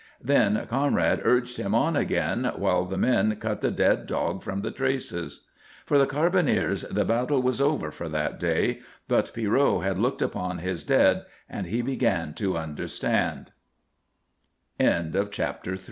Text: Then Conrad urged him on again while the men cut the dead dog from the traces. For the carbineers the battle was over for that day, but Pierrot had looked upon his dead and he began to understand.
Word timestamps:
Then 0.23 0.65
Conrad 0.65 1.21
urged 1.23 1.57
him 1.57 1.75
on 1.75 1.95
again 1.95 2.45
while 2.55 2.85
the 2.85 2.97
men 2.97 3.35
cut 3.35 3.61
the 3.61 3.69
dead 3.69 4.07
dog 4.07 4.41
from 4.41 4.61
the 4.61 4.71
traces. 4.71 5.41
For 5.85 5.99
the 5.99 6.07
carbineers 6.07 6.81
the 6.89 7.05
battle 7.05 7.39
was 7.39 7.61
over 7.61 7.91
for 7.91 8.09
that 8.09 8.39
day, 8.39 8.79
but 9.07 9.29
Pierrot 9.35 9.83
had 9.83 9.99
looked 9.99 10.23
upon 10.23 10.57
his 10.57 10.83
dead 10.83 11.25
and 11.47 11.67
he 11.67 11.83
began 11.83 12.33
to 12.33 12.57
understand. 12.57 13.51